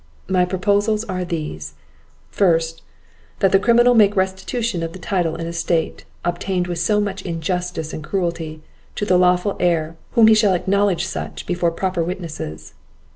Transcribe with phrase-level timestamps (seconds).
[0.27, 1.75] My proposals are these:
[2.31, 2.81] First,
[3.37, 7.93] that the criminal make restitution of the title and estate, obtained with so much injustice
[7.93, 8.63] and cruelty,
[8.95, 12.73] to the lawful heir, whom he shall acknowledge such before proper witnesses.